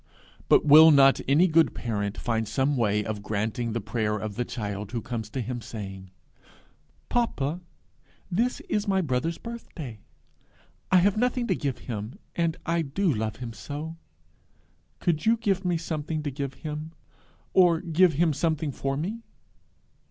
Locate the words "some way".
2.47-3.05